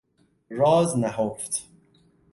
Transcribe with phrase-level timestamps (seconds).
[0.49, 1.69] راز نهفت